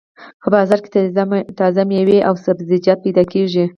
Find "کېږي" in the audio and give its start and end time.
3.33-3.65